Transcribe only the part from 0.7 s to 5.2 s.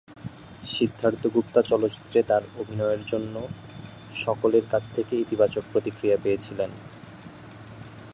সিদ্ধার্থ গুপ্তা চলচ্চিত্রে তার অভিনয়ের জন্য সকলের কাছ থেকে